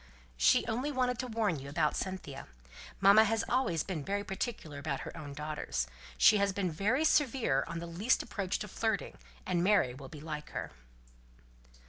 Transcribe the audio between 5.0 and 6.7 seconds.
her own daughters. She has